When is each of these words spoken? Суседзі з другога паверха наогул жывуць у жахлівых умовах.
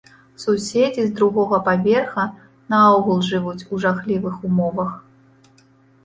Суседзі 0.43 1.01
з 1.07 1.09
другога 1.17 1.57
паверха 1.67 2.23
наогул 2.75 3.19
жывуць 3.27 3.65
у 3.69 3.81
жахлівых 3.83 4.39
умовах. 4.49 4.91